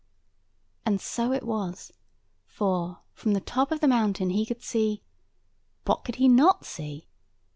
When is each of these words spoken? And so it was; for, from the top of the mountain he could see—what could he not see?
And 0.83 0.99
so 0.99 1.31
it 1.31 1.43
was; 1.43 1.91
for, 2.47 3.01
from 3.13 3.33
the 3.33 3.39
top 3.39 3.71
of 3.71 3.81
the 3.81 3.87
mountain 3.87 4.31
he 4.31 4.47
could 4.47 4.63
see—what 4.63 6.03
could 6.03 6.15
he 6.15 6.27
not 6.27 6.65
see? 6.65 7.07